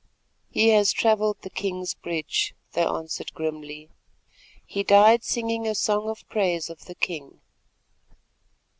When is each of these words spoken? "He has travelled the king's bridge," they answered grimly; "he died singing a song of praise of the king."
"He 0.49 0.69
has 0.69 0.91
travelled 0.91 1.43
the 1.43 1.51
king's 1.51 1.93
bridge," 1.93 2.55
they 2.73 2.83
answered 2.83 3.31
grimly; 3.35 3.91
"he 4.65 4.81
died 4.81 5.23
singing 5.23 5.67
a 5.67 5.75
song 5.75 6.09
of 6.09 6.27
praise 6.27 6.71
of 6.71 6.85
the 6.85 6.95
king." 6.95 7.39